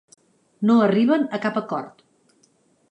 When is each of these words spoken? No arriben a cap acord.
No 0.69 0.77
arriben 0.85 1.29
a 1.39 1.41
cap 1.47 1.61
acord. 1.63 2.05